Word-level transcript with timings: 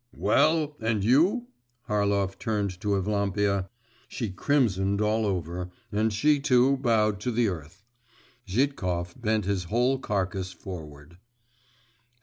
'Well, 0.17 0.77
and 0.79 1.03
you?' 1.03 1.45
Harlov 1.87 2.39
turned 2.39 2.81
to 2.81 2.95
Evlampia. 2.97 3.69
She 4.07 4.31
crimsoned 4.31 4.99
all 4.99 5.27
over, 5.27 5.69
and 5.91 6.11
she 6.11 6.39
too 6.39 6.77
bowed 6.77 7.19
to 7.19 7.31
the 7.31 7.49
earth; 7.49 7.83
Zhitkov 8.47 9.13
bent 9.21 9.45
his 9.45 9.65
whole 9.65 9.99
carcase 9.99 10.53
forward. 10.53 11.19